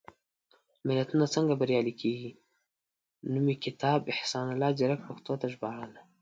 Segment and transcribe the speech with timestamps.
[0.87, 2.31] ملتونه څنګه بریالي کېږي؟
[3.33, 6.01] نومي کتاب، احسان الله ځيرک پښتو ته ژباړلی.